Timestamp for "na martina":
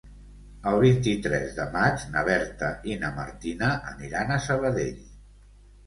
3.05-3.73